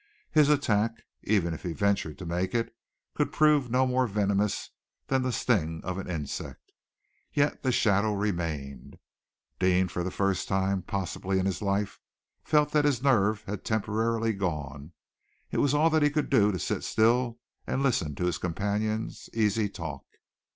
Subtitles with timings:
[0.31, 2.73] His attack, even if he ventured to make it,
[3.13, 4.71] could prove no more venomous
[5.05, 6.71] than the sting of an insect.
[7.31, 8.97] Yet the shadow remained.
[9.59, 11.99] Deane, for the first time, possibly, in his life,
[12.43, 14.93] felt that his nerve had temporarily gone.
[15.51, 17.37] It was all that he could do to sit still
[17.67, 20.05] and listen to his companion's easy talk.